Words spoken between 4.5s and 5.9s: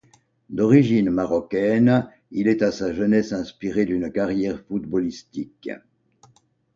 footballistique.